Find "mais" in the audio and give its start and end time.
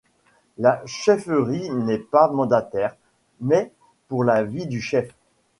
3.39-3.71